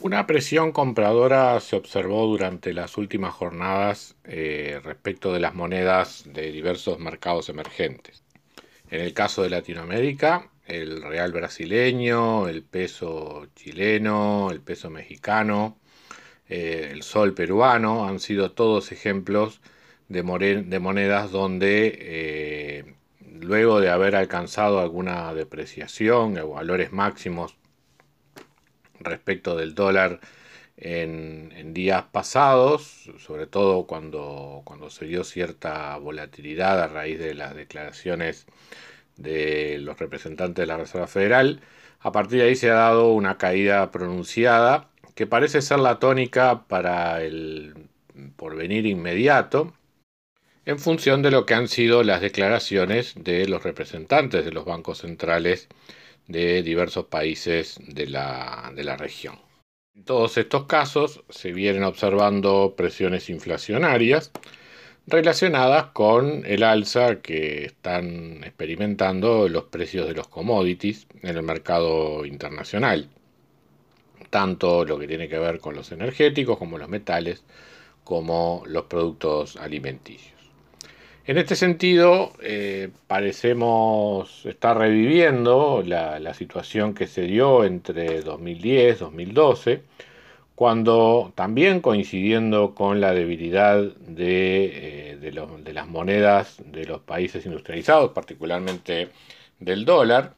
Una 0.00 0.28
presión 0.28 0.70
compradora 0.70 1.58
se 1.58 1.74
observó 1.74 2.24
durante 2.26 2.72
las 2.72 2.96
últimas 2.96 3.34
jornadas 3.34 4.14
eh, 4.22 4.80
respecto 4.84 5.32
de 5.32 5.40
las 5.40 5.56
monedas 5.56 6.22
de 6.24 6.52
diversos 6.52 7.00
mercados 7.00 7.48
emergentes. 7.48 8.22
En 8.90 9.00
el 9.00 9.12
caso 9.12 9.42
de 9.42 9.50
Latinoamérica, 9.50 10.50
el 10.66 11.02
real 11.02 11.32
brasileño, 11.32 12.46
el 12.46 12.62
peso 12.62 13.48
chileno, 13.56 14.50
el 14.52 14.60
peso 14.60 14.88
mexicano, 14.88 15.76
eh, 16.48 16.90
el 16.92 17.02
sol 17.02 17.34
peruano 17.34 18.06
han 18.06 18.20
sido 18.20 18.52
todos 18.52 18.92
ejemplos 18.92 19.60
de, 20.08 20.22
monedas 20.22 21.32
donde 21.32 21.98
eh, 22.00 22.94
luego 23.40 23.80
de 23.80 23.90
haber 23.90 24.14
alcanzado 24.14 24.78
alguna 24.78 25.34
depreciación 25.34 26.38
o 26.38 26.50
valores 26.50 26.92
máximos 26.92 27.56
respecto 29.00 29.56
del 29.56 29.74
dólar 29.74 30.20
en, 30.76 31.74
días 31.74 32.04
pasados, 32.12 33.10
sobre 33.18 33.46
todo 33.46 33.86
cuando, 33.86 34.62
cuando 34.64 34.90
se 34.90 35.06
dio 35.06 35.24
cierta 35.24 35.96
volatilidad 35.98 36.80
a 36.82 36.88
raíz 36.88 37.18
de 37.18 37.34
las 37.34 37.54
declaraciones 37.54 38.46
de 39.16 39.78
los 39.78 39.98
representantes 39.98 40.62
de 40.62 40.66
la 40.66 40.76
Reserva 40.78 41.06
Federal. 41.06 41.60
A 42.00 42.12
partir 42.12 42.40
de 42.40 42.48
ahí 42.48 42.56
se 42.56 42.70
ha 42.70 42.74
dado 42.74 43.12
una 43.12 43.38
caída 43.38 43.90
pronunciada 43.90 44.88
que 45.14 45.26
parece 45.26 45.62
ser 45.62 45.80
la 45.80 45.98
tónica 45.98 46.64
para 46.68 47.22
el 47.22 47.74
porvenir 48.36 48.86
inmediato, 48.86 49.74
en 50.64 50.78
función 50.78 51.22
de 51.22 51.30
lo 51.30 51.46
que 51.46 51.54
han 51.54 51.66
sido 51.66 52.02
las 52.02 52.20
declaraciones 52.20 53.14
de 53.16 53.48
los 53.48 53.62
representantes 53.62 54.44
de 54.44 54.52
los 54.52 54.64
bancos 54.64 54.98
centrales 54.98 55.68
de 56.28 56.62
diversos 56.62 57.06
países 57.06 57.80
de 57.88 58.06
la, 58.06 58.72
de 58.74 58.84
la 58.84 58.96
región. 58.96 59.38
En 59.94 60.04
todos 60.04 60.38
estos 60.38 60.66
casos 60.66 61.24
se 61.28 61.52
vienen 61.52 61.82
observando 61.82 62.74
presiones 62.76 63.28
inflacionarias 63.30 64.30
relacionadas 65.08 65.86
con 65.86 66.44
el 66.46 66.62
alza 66.62 67.20
que 67.20 67.64
están 67.64 68.44
experimentando 68.44 69.48
los 69.48 69.64
precios 69.64 70.06
de 70.06 70.14
los 70.14 70.28
commodities 70.28 71.06
en 71.22 71.36
el 71.36 71.42
mercado 71.42 72.26
internacional, 72.26 73.08
tanto 74.30 74.84
lo 74.84 74.98
que 74.98 75.08
tiene 75.08 75.28
que 75.28 75.38
ver 75.38 75.60
con 75.60 75.74
los 75.74 75.90
energéticos 75.92 76.58
como 76.58 76.76
los 76.76 76.88
metales, 76.88 77.42
como 78.04 78.62
los 78.66 78.84
productos 78.84 79.56
alimenticios. 79.56 80.37
En 81.28 81.36
este 81.36 81.56
sentido, 81.56 82.32
eh, 82.40 82.88
parecemos 83.06 84.46
estar 84.46 84.78
reviviendo 84.78 85.82
la, 85.84 86.32
situación 86.32 86.94
que 86.94 87.06
se 87.06 87.20
dio 87.20 87.64
entre 87.64 88.22
2010 88.22 88.96
y 88.96 88.98
2012, 88.98 89.82
cuando 90.54 91.30
también 91.34 91.80
coincidiendo 91.82 92.74
con 92.74 93.02
la 93.02 93.12
debilidad 93.12 93.76
de, 93.78 95.10
eh, 95.12 95.16
de, 95.18 95.72
las 95.74 95.86
monedas 95.86 96.62
de 96.64 96.86
los 96.86 97.02
países 97.02 97.44
industrializados, 97.44 98.12
particularmente 98.12 99.10
del 99.60 99.84
dólar, 99.84 100.34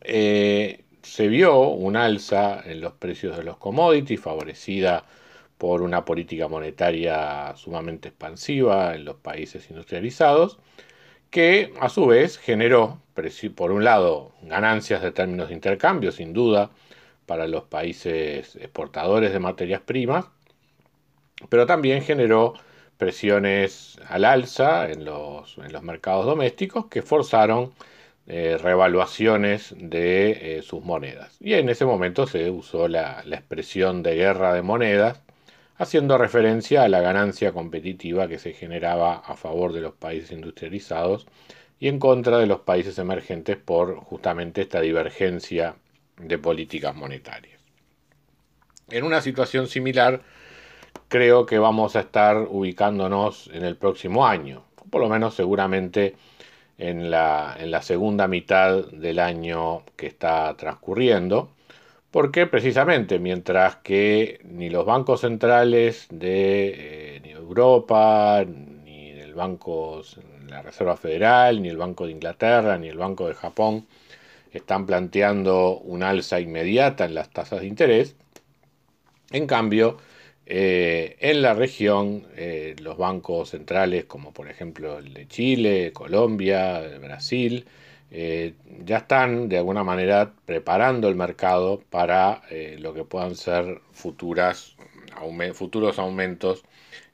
eh, 0.00 0.82
se 1.02 1.28
vio 1.28 1.60
un 1.60 1.94
alza 1.94 2.60
en 2.64 2.80
los 2.80 2.94
precios 2.94 3.36
de 3.36 3.44
los 3.44 3.56
commodities 3.58 4.20
favorecida 4.20 5.04
por 5.58 5.82
una 5.82 6.04
política 6.04 6.48
monetaria 6.48 7.54
sumamente 7.56 8.08
expansiva 8.08 8.94
en 8.94 9.04
los 9.04 9.16
países 9.16 9.70
industrializados, 9.70 10.58
que 11.30 11.72
a 11.80 11.88
su 11.88 12.06
vez 12.06 12.38
generó, 12.38 13.00
por 13.54 13.72
un 13.72 13.84
lado, 13.84 14.32
ganancias 14.42 15.02
de 15.02 15.12
términos 15.12 15.48
de 15.48 15.54
intercambio, 15.54 16.12
sin 16.12 16.32
duda, 16.32 16.70
para 17.26 17.46
los 17.48 17.64
países 17.64 18.56
exportadores 18.56 19.32
de 19.32 19.38
materias 19.40 19.80
primas, 19.82 20.26
pero 21.48 21.66
también 21.66 22.02
generó 22.02 22.54
presiones 22.98 23.98
al 24.08 24.24
alza 24.24 24.90
en 24.90 25.04
los, 25.04 25.58
en 25.58 25.72
los 25.72 25.82
mercados 25.82 26.26
domésticos 26.26 26.86
que 26.86 27.02
forzaron 27.02 27.72
eh, 28.26 28.58
revaluaciones 28.60 29.74
de 29.78 30.58
eh, 30.58 30.62
sus 30.62 30.82
monedas. 30.82 31.36
Y 31.40 31.54
en 31.54 31.68
ese 31.68 31.84
momento 31.84 32.26
se 32.26 32.50
usó 32.50 32.88
la, 32.88 33.22
la 33.24 33.36
expresión 33.36 34.02
de 34.02 34.16
guerra 34.16 34.52
de 34.54 34.62
monedas 34.62 35.22
haciendo 35.78 36.18
referencia 36.18 36.82
a 36.82 36.88
la 36.88 37.00
ganancia 37.00 37.52
competitiva 37.52 38.28
que 38.28 38.38
se 38.38 38.52
generaba 38.52 39.16
a 39.16 39.36
favor 39.36 39.72
de 39.72 39.82
los 39.82 39.94
países 39.94 40.30
industrializados 40.30 41.26
y 41.78 41.88
en 41.88 41.98
contra 41.98 42.38
de 42.38 42.46
los 42.46 42.60
países 42.60 42.98
emergentes 42.98 43.56
por 43.56 43.96
justamente 43.96 44.62
esta 44.62 44.80
divergencia 44.80 45.76
de 46.18 46.38
políticas 46.38 46.94
monetarias. 46.94 47.60
En 48.88 49.04
una 49.04 49.20
situación 49.20 49.66
similar, 49.66 50.22
creo 51.08 51.44
que 51.44 51.58
vamos 51.58 51.96
a 51.96 52.00
estar 52.00 52.38
ubicándonos 52.38 53.50
en 53.52 53.64
el 53.64 53.76
próximo 53.76 54.26
año, 54.26 54.64
por 54.90 55.02
lo 55.02 55.08
menos 55.08 55.34
seguramente 55.34 56.16
en 56.78 57.10
la, 57.10 57.56
en 57.58 57.70
la 57.70 57.82
segunda 57.82 58.28
mitad 58.28 58.86
del 58.86 59.18
año 59.18 59.82
que 59.96 60.06
está 60.06 60.54
transcurriendo, 60.56 61.50
porque 62.16 62.46
precisamente 62.46 63.18
mientras 63.18 63.76
que 63.76 64.40
ni 64.42 64.70
los 64.70 64.86
bancos 64.86 65.20
centrales 65.20 66.06
de 66.08 67.18
eh, 67.18 67.30
Europa, 67.30 68.42
ni 68.46 69.10
el 69.10 69.34
Banco, 69.34 70.00
la 70.48 70.62
Reserva 70.62 70.96
Federal, 70.96 71.60
ni 71.60 71.68
el 71.68 71.76
Banco 71.76 72.06
de 72.06 72.12
Inglaterra, 72.12 72.78
ni 72.78 72.88
el 72.88 72.96
Banco 72.96 73.28
de 73.28 73.34
Japón 73.34 73.86
están 74.50 74.86
planteando 74.86 75.76
un 75.80 76.02
alza 76.02 76.40
inmediata 76.40 77.04
en 77.04 77.14
las 77.14 77.28
tasas 77.28 77.60
de 77.60 77.66
interés, 77.66 78.16
en 79.30 79.46
cambio, 79.46 79.98
eh, 80.46 81.18
en 81.20 81.42
la 81.42 81.52
región, 81.52 82.28
eh, 82.34 82.76
los 82.80 82.96
bancos 82.96 83.50
centrales, 83.50 84.06
como 84.06 84.32
por 84.32 84.48
ejemplo 84.48 85.00
el 85.00 85.12
de 85.12 85.28
Chile, 85.28 85.92
Colombia, 85.92 86.80
Brasil, 86.98 87.66
eh, 88.10 88.54
ya 88.84 88.98
están 88.98 89.48
de 89.48 89.58
alguna 89.58 89.84
manera 89.84 90.32
preparando 90.44 91.08
el 91.08 91.16
mercado 91.16 91.82
para 91.90 92.42
eh, 92.50 92.76
lo 92.78 92.94
que 92.94 93.04
puedan 93.04 93.34
ser 93.34 93.80
futuras, 93.92 94.76
futuros 95.54 95.98
aumentos 95.98 96.64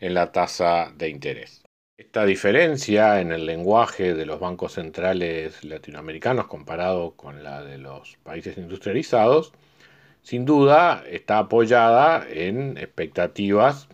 en 0.00 0.14
la 0.14 0.32
tasa 0.32 0.92
de 0.96 1.08
interés. 1.08 1.62
Esta 1.96 2.24
diferencia 2.24 3.20
en 3.20 3.32
el 3.32 3.46
lenguaje 3.46 4.14
de 4.14 4.26
los 4.26 4.40
bancos 4.40 4.72
centrales 4.72 5.62
latinoamericanos 5.64 6.46
comparado 6.46 7.12
con 7.12 7.44
la 7.44 7.62
de 7.62 7.78
los 7.78 8.18
países 8.22 8.58
industrializados, 8.58 9.52
sin 10.22 10.44
duda 10.44 11.04
está 11.08 11.38
apoyada 11.38 12.26
en 12.28 12.76
expectativas 12.76 13.88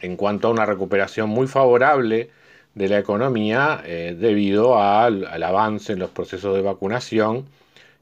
en 0.00 0.16
cuanto 0.16 0.48
a 0.48 0.50
una 0.50 0.66
recuperación 0.66 1.30
muy 1.30 1.46
favorable 1.46 2.30
de 2.74 2.88
la 2.88 2.98
economía 2.98 3.82
eh, 3.84 4.16
debido 4.18 4.80
al, 4.80 5.42
avance 5.42 5.92
en 5.92 6.00
los 6.00 6.10
procesos 6.10 6.54
de 6.54 6.62
vacunación 6.62 7.46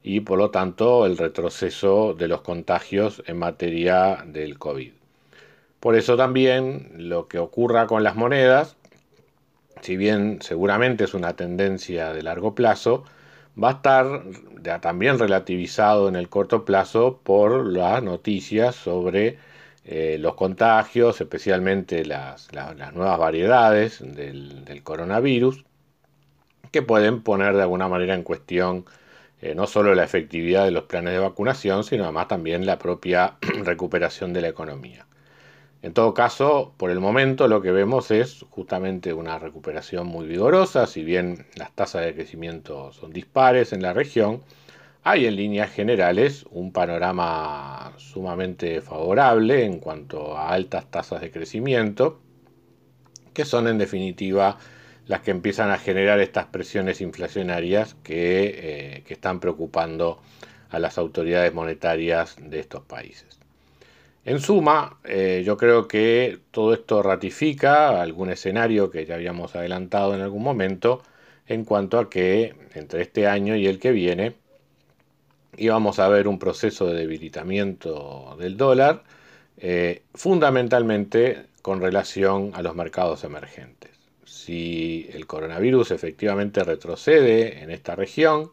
y 0.01 0.21
por 0.21 0.37
lo 0.37 0.49
tanto 0.49 1.05
el 1.05 1.17
retroceso 1.17 2.13
de 2.13 2.27
los 2.27 2.41
contagios 2.41 3.23
en 3.27 3.37
materia 3.37 4.23
del 4.25 4.57
COVID. 4.57 4.91
Por 5.79 5.95
eso 5.95 6.17
también 6.17 6.91
lo 6.97 7.27
que 7.27 7.39
ocurra 7.39 7.87
con 7.87 8.03
las 8.03 8.15
monedas, 8.15 8.75
si 9.81 9.97
bien 9.97 10.39
seguramente 10.41 11.03
es 11.03 11.13
una 11.13 11.35
tendencia 11.35 12.13
de 12.13 12.23
largo 12.23 12.55
plazo, 12.55 13.03
va 13.61 13.69
a 13.69 13.73
estar 13.73 14.23
también 14.81 15.19
relativizado 15.19 16.07
en 16.07 16.15
el 16.15 16.29
corto 16.29 16.65
plazo 16.65 17.19
por 17.23 17.67
las 17.67 18.01
noticias 18.01 18.75
sobre 18.75 19.37
eh, 19.85 20.17
los 20.19 20.35
contagios, 20.35 21.19
especialmente 21.19 22.05
las, 22.05 22.49
nuevas 22.93 23.19
variedades 23.19 23.99
del, 23.99 24.81
coronavirus, 24.83 25.65
que 26.71 26.81
pueden 26.81 27.21
poner 27.21 27.55
de 27.55 27.63
alguna 27.63 27.87
manera 27.87 28.15
en 28.15 28.23
cuestión 28.23 28.85
eh, 29.41 29.55
no 29.55 29.67
solo 29.67 29.93
la 29.93 30.03
efectividad 30.03 30.65
de 30.65 30.71
los 30.71 30.85
planes 30.85 31.13
de 31.13 31.19
vacunación, 31.19 31.83
sino 31.83 32.03
además 32.03 32.29
también 32.29 32.65
la 32.65 32.79
propia 32.79 33.35
recuperación 33.63 34.31
de 34.33 34.41
la 34.41 34.47
economía. 34.47 35.05
En 35.81 35.93
todo 35.93 36.13
caso, 36.13 36.73
por 36.77 36.91
el 36.91 37.01
momento 37.01 37.49
lo 37.49 37.61
que 37.61 37.71
vemos 37.71 38.09
es 38.09 38.45
justamente 38.51 39.11
una 39.11 39.37
recuperación 39.37 40.07
muy 40.07 40.25
vigorosa, 40.25 40.87
si 40.87 41.03
bien 41.03 41.45
las 41.55 41.73
tasas 41.73 42.05
de 42.05 42.13
crecimiento 42.13 42.93
son 42.93 43.11
dispares 43.11 43.73
en 43.73 43.81
la 43.81 43.91
región, 43.91 44.41
hay 45.03 45.25
en 45.25 45.35
líneas 45.35 45.71
generales 45.71 46.45
un 46.51 46.71
panorama 46.71 47.82
sumamente 47.97 48.81
favorable 48.81 49.65
en 49.65 49.79
cuanto 49.79 50.37
a 50.37 50.49
altas 50.49 50.89
tasas 50.89 51.21
de 51.21 51.31
crecimiento, 51.31 52.19
que 53.33 53.45
son 53.45 53.67
en 53.67 53.77
definitiva 53.77 54.57
las 55.07 55.21
que 55.21 55.31
empiezan 55.31 55.69
a 55.71 55.77
generar 55.77 56.19
estas 56.19 56.45
presiones 56.45 57.01
inflacionarias 57.01 57.95
que, 58.03 58.45
eh, 58.55 59.03
están 59.07 59.39
preocupando 59.39 60.19
a 60.69 60.79
las 60.79 60.97
autoridades 60.97 61.53
monetarias 61.53 62.35
de 62.39 62.59
estos 62.59 62.83
países. 62.83 63.39
En 64.25 64.39
suma, 64.39 64.99
eh, 65.03 65.43
yo 65.45 65.57
creo 65.57 65.87
que 65.87 66.39
todo 66.51 66.73
esto 66.73 67.03
ratifica 67.03 68.01
algún 68.01 68.29
escenario 68.29 68.89
que 68.89 69.05
ya 69.05 69.15
habíamos 69.15 69.55
adelantado 69.55 70.15
en 70.15 70.21
algún 70.21 70.43
momento 70.43 71.03
en 71.47 71.65
cuanto 71.65 71.99
a 71.99 72.09
que 72.09 72.55
entre 72.73 73.01
este 73.01 73.27
año 73.27 73.55
y 73.55 73.67
el 73.67 73.79
que 73.79 73.91
viene 73.91 74.35
íbamos 75.57 75.99
a 75.99 76.07
ver 76.07 76.27
un 76.27 76.39
proceso 76.39 76.87
de 76.87 76.95
debilitamiento 76.95 78.35
del 78.39 78.57
dólar, 78.57 79.03
eh, 79.57 80.03
fundamentalmente 80.13 81.47
con 81.61 81.81
relación 81.81 82.51
a 82.53 82.61
los 82.61 82.75
mercados 82.75 83.23
emergentes. 83.23 83.91
Si 84.25 85.09
el 85.13 85.27
coronavirus 85.27 85.91
efectivamente 85.91 86.63
retrocede 86.63 87.63
en 87.63 87.71
esta 87.71 87.95
región, 87.95 88.51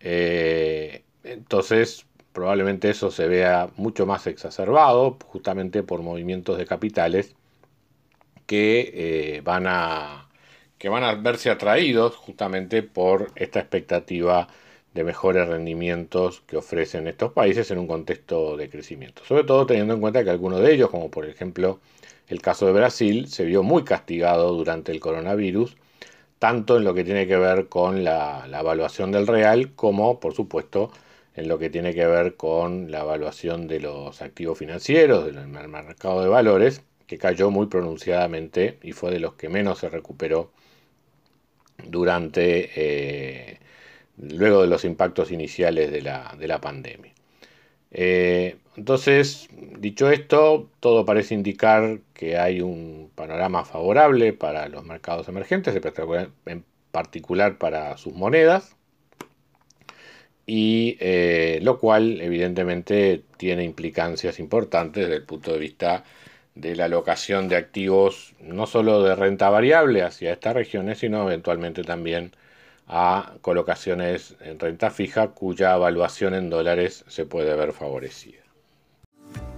eh, 0.00 1.04
entonces 1.24 2.06
probablemente 2.32 2.90
eso 2.90 3.10
se 3.10 3.28
vea 3.28 3.70
mucho 3.76 4.06
más 4.06 4.26
exacerbado 4.26 5.18
justamente 5.26 5.82
por 5.82 6.02
movimientos 6.02 6.58
de 6.58 6.66
capitales 6.66 7.36
que, 8.46 8.90
eh, 9.36 9.40
van, 9.42 9.66
a, 9.66 10.28
que 10.78 10.88
van 10.88 11.04
a 11.04 11.14
verse 11.14 11.50
atraídos 11.50 12.16
justamente 12.16 12.82
por 12.82 13.32
esta 13.36 13.60
expectativa 13.60 14.48
de 14.94 15.04
mejores 15.04 15.48
rendimientos 15.48 16.42
que 16.46 16.56
ofrecen 16.56 17.08
estos 17.08 17.32
países 17.32 17.70
en 17.70 17.78
un 17.78 17.86
contexto 17.88 18.56
de 18.56 18.70
crecimiento. 18.70 19.24
Sobre 19.24 19.44
todo 19.44 19.66
teniendo 19.66 19.94
en 19.94 20.00
cuenta 20.00 20.24
que 20.24 20.30
algunos 20.30 20.60
de 20.60 20.72
ellos, 20.72 20.90
como 20.90 21.10
por 21.10 21.26
ejemplo 21.26 21.80
el 22.28 22.40
caso 22.40 22.66
de 22.66 22.72
Brasil, 22.72 23.28
se 23.28 23.44
vio 23.44 23.62
muy 23.62 23.84
castigado 23.84 24.52
durante 24.52 24.92
el 24.92 25.00
coronavirus, 25.00 25.76
tanto 26.38 26.76
en 26.76 26.84
lo 26.84 26.94
que 26.94 27.04
tiene 27.04 27.26
que 27.26 27.36
ver 27.36 27.68
con 27.68 28.04
la, 28.04 28.46
evaluación 28.60 29.12
del 29.12 29.26
real 29.26 29.74
como, 29.74 30.20
por 30.20 30.34
supuesto, 30.34 30.90
en 31.34 31.48
lo 31.48 31.58
que 31.58 31.70
tiene 31.70 31.94
que 31.94 32.06
ver 32.06 32.36
con 32.36 32.90
la 32.90 33.00
evaluación 33.00 33.66
de 33.66 33.80
los 33.80 34.22
activos 34.22 34.58
financieros, 34.58 35.26
del 35.26 35.48
mercado 35.48 36.22
de 36.22 36.28
valores, 36.28 36.82
que 37.06 37.18
cayó 37.18 37.50
muy 37.50 37.66
pronunciadamente 37.66 38.78
y 38.82 38.92
fue 38.92 39.10
de 39.10 39.20
los 39.20 39.34
que 39.34 39.48
menos 39.48 39.80
se 39.80 39.88
recuperó 39.88 40.52
durante 41.88 42.70
eh, 42.76 43.58
luego 44.18 44.62
de 44.62 44.68
los 44.68 44.84
impactos 44.84 45.30
iniciales 45.30 45.90
de 45.92 46.02
la, 46.02 46.60
pandemia. 46.60 47.12
Eh, 47.90 48.56
entonces, 48.76 49.48
dicho 49.78 50.10
esto, 50.10 50.70
todo 50.80 51.04
parece 51.04 51.34
indicar 51.34 52.00
que 52.12 52.38
hay 52.38 52.60
un 52.60 53.10
panorama 53.14 53.64
favorable 53.64 54.32
para 54.32 54.68
los 54.68 54.84
mercados 54.84 55.28
emergentes, 55.28 55.78
en 56.46 56.64
particular 56.90 57.58
para 57.58 57.96
sus 57.96 58.14
monedas, 58.14 58.76
y 60.46 60.96
eh, 61.00 61.58
lo 61.62 61.78
cual 61.78 62.20
evidentemente 62.20 63.22
tiene 63.36 63.64
implicancias 63.64 64.38
importantes 64.38 65.04
desde 65.04 65.16
el 65.16 65.24
punto 65.24 65.52
de 65.52 65.58
vista 65.58 66.04
de 66.54 66.76
la 66.76 66.84
alocación 66.84 67.48
de 67.48 67.56
activos 67.56 68.34
no 68.40 68.66
solo 68.66 69.02
de 69.02 69.14
renta 69.16 69.50
variable 69.50 70.02
hacia 70.02 70.32
estas 70.32 70.54
regiones, 70.54 70.98
sino 70.98 71.22
eventualmente 71.26 71.82
también 71.82 72.32
a 72.86 73.34
colocaciones 73.40 74.36
en 74.40 74.58
renta 74.58 74.90
fija 74.90 75.28
cuya 75.28 75.74
evaluación 75.74 76.34
en 76.34 76.50
dólares 76.50 77.04
se 77.08 77.24
puede 77.26 77.54
ver 77.56 77.72
favorecida. 77.72 78.44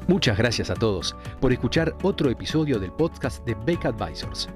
Muchas 0.09 0.39
gracias 0.39 0.71
a 0.71 0.75
todos 0.75 1.17
por 1.41 1.53
escuchar 1.53 1.95
otro 2.03 2.31
episodio 2.31 2.79
del 2.79 2.93
podcast 2.93 3.45
de 3.45 3.57
Beck 3.67 3.87
Advisors. 3.87 4.49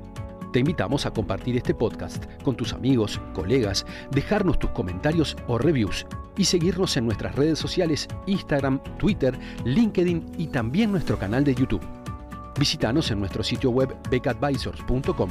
Te 0.52 0.60
invitamos 0.60 1.06
a 1.06 1.12
compartir 1.12 1.56
este 1.56 1.74
podcast 1.74 2.24
con 2.42 2.56
tus 2.56 2.72
amigos, 2.72 3.20
colegas, 3.34 3.86
dejarnos 4.10 4.58
tus 4.58 4.70
comentarios 4.70 5.36
o 5.46 5.58
reviews 5.58 6.06
y 6.36 6.44
seguirnos 6.44 6.96
en 6.96 7.06
nuestras 7.06 7.34
redes 7.36 7.58
sociales 7.58 8.08
Instagram, 8.26 8.82
Twitter, 8.98 9.36
LinkedIn 9.64 10.32
y 10.38 10.48
también 10.48 10.90
nuestro 10.90 11.18
canal 11.18 11.44
de 11.44 11.54
YouTube. 11.54 11.86
Visítanos 12.58 13.10
en 13.10 13.20
nuestro 13.20 13.42
sitio 13.42 13.70
web 13.70 13.96
beckadvisors.com 14.10 15.30